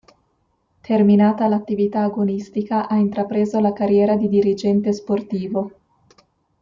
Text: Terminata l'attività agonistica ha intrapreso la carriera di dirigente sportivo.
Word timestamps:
Terminata 0.87 1.45
l'attività 1.47 2.01
agonistica 2.05 2.87
ha 2.87 2.95
intrapreso 2.95 3.59
la 3.59 3.71
carriera 3.71 4.15
di 4.15 4.29
dirigente 4.29 4.91
sportivo. 4.93 5.71